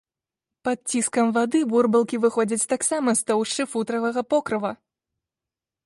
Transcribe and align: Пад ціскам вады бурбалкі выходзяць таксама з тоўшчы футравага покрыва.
Пад 0.67 0.79
ціскам 0.93 1.27
вады 1.35 1.59
бурбалкі 1.73 2.21
выходзяць 2.25 2.69
таксама 2.73 3.09
з 3.21 3.29
тоўшчы 3.29 3.63
футравага 3.75 4.21
покрыва. 4.37 4.71